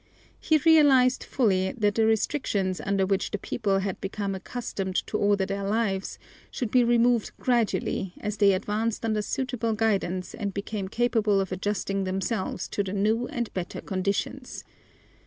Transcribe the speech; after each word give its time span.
He 0.39 0.57
realized 0.57 1.23
fully 1.23 1.73
that 1.73 1.93
the 1.93 2.07
restrictions 2.07 2.81
under 2.83 3.05
which 3.05 3.29
the 3.29 3.37
people 3.37 3.77
had 3.77 4.01
become 4.01 4.33
accustomed 4.33 4.95
to 5.05 5.15
order 5.15 5.45
their 5.45 5.63
lives 5.63 6.17
should 6.49 6.71
be 6.71 6.83
removed 6.83 7.29
gradually 7.39 8.13
as 8.19 8.37
they 8.37 8.53
advanced 8.53 9.05
under 9.05 9.21
suitable 9.21 9.73
guidance 9.73 10.33
and 10.33 10.55
became 10.55 10.87
capable 10.87 11.39
of 11.39 11.51
adjusting 11.51 12.03
themselves 12.05 12.67
to 12.69 12.81
the 12.83 12.93
new 12.93 13.27
and 13.27 13.53
better 13.53 13.79
conditions. 13.79 14.63